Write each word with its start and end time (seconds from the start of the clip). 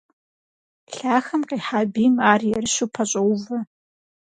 Лъахэм 0.95 1.41
къихьа 1.49 1.81
бийм 1.93 2.15
ар 2.31 2.41
ерыщу 2.57 2.87
пэщӀоувэ. 2.93 3.59